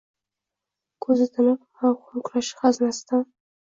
[1.05, 3.27] Ko‘zi tinib mavhum kurash g‘amzasidan